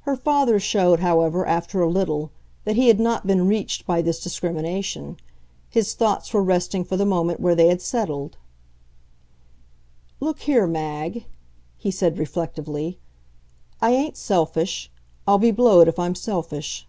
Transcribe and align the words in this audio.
Her 0.00 0.16
father 0.16 0.60
showed, 0.60 1.00
however, 1.00 1.46
after 1.46 1.80
a 1.80 1.88
little, 1.88 2.30
that 2.64 2.76
he 2.76 2.88
had 2.88 3.00
not 3.00 3.26
been 3.26 3.48
reached 3.48 3.86
by 3.86 4.02
this 4.02 4.22
discrimination; 4.22 5.16
his 5.70 5.94
thoughts 5.94 6.34
were 6.34 6.42
resting 6.42 6.84
for 6.84 6.98
the 6.98 7.06
moment 7.06 7.40
where 7.40 7.54
they 7.54 7.68
had 7.68 7.80
settled. 7.80 8.36
"Look 10.20 10.40
here, 10.40 10.66
Mag," 10.66 11.24
he 11.78 11.90
said 11.90 12.18
reflectively 12.18 12.98
"I 13.80 13.92
ain't 13.92 14.18
selfish. 14.18 14.90
I'll 15.26 15.38
be 15.38 15.52
blowed 15.52 15.88
if 15.88 15.98
I'm 15.98 16.14
selfish." 16.14 16.86